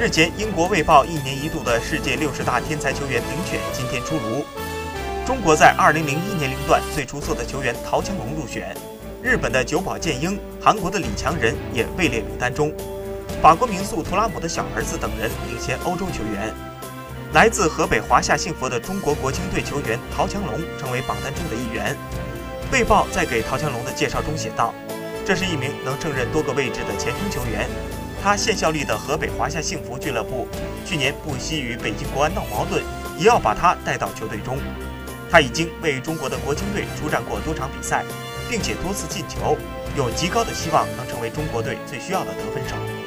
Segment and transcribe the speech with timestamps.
[0.00, 4.42] 日前，英国《卫报》一年一度的世界六十大天才球员评选今天出炉。
[5.26, 6.00] 中国在2001
[6.38, 8.74] 年龄段最出色的球员陶强龙入选，
[9.22, 12.72] 日本的久保建英、韩国的李强仁也位列名单中，
[13.42, 16.50] 法国名宿图拉姆的小儿子等人领先欧洲球员。
[17.34, 21.94] 来自河北华夏幸福的中国国青队球员陶强龙成为榜单中的一员。
[22.72, 24.72] 《卫报》在给陶强龙的介绍中写道
[25.28, 27.68] ：“这是一名能胜任多个位置的前锋球员。”
[28.22, 30.46] 他现效力的河北华夏幸福俱乐部，
[30.84, 32.82] 去年不惜与北京国安闹矛盾，
[33.18, 34.58] 也要把他带到球队中。
[35.30, 38.04] 他已经为中国的国青队出战过多场比赛，
[38.48, 39.56] 并且多次进球，
[39.96, 42.99] 有极高的希望能成为中国队最需要的得分手。